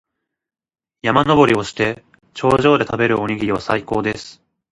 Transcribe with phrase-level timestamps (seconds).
[1.03, 2.03] 山登りをして、
[2.33, 4.41] 頂上で食べるおにぎりは最高です。